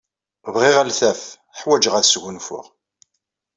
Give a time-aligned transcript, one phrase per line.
[0.53, 1.21] Bɣiɣ altaf.
[1.59, 2.65] Ḥwajeɣ ad sgunfuɣ.